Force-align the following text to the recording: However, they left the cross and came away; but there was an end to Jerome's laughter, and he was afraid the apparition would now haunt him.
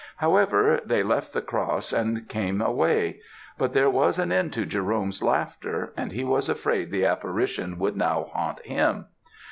However, 0.15 0.79
they 0.83 1.03
left 1.03 1.31
the 1.31 1.43
cross 1.43 1.93
and 1.93 2.27
came 2.27 2.59
away; 2.59 3.21
but 3.59 3.73
there 3.73 3.87
was 3.87 4.17
an 4.17 4.31
end 4.31 4.51
to 4.53 4.65
Jerome's 4.65 5.21
laughter, 5.21 5.93
and 5.95 6.11
he 6.11 6.23
was 6.23 6.49
afraid 6.49 6.89
the 6.89 7.05
apparition 7.05 7.77
would 7.77 7.95
now 7.95 8.23
haunt 8.33 8.61
him. 8.65 9.05